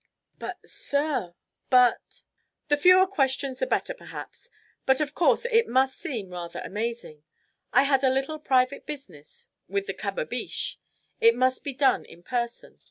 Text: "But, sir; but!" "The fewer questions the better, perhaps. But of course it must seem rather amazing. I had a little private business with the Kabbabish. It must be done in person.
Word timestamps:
"But, 0.39 0.67
sir; 0.67 1.35
but!" 1.69 2.23
"The 2.69 2.77
fewer 2.77 3.05
questions 3.05 3.59
the 3.59 3.67
better, 3.67 3.93
perhaps. 3.93 4.49
But 4.87 4.99
of 4.99 5.13
course 5.13 5.45
it 5.45 5.67
must 5.67 5.95
seem 5.95 6.31
rather 6.31 6.59
amazing. 6.63 7.23
I 7.71 7.83
had 7.83 8.03
a 8.03 8.09
little 8.09 8.39
private 8.39 8.87
business 8.87 9.47
with 9.67 9.85
the 9.85 9.93
Kabbabish. 9.93 10.77
It 11.19 11.35
must 11.35 11.63
be 11.63 11.75
done 11.75 12.03
in 12.05 12.23
person. 12.23 12.79